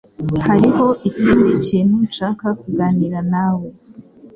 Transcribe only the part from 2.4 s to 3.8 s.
kuganira nawe.